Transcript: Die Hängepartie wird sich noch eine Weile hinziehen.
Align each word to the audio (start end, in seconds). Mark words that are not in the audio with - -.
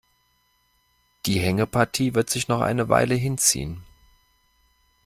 Die 1.27 1.39
Hängepartie 1.39 2.15
wird 2.15 2.27
sich 2.27 2.47
noch 2.47 2.61
eine 2.61 2.89
Weile 2.89 3.13
hinziehen. 3.13 3.83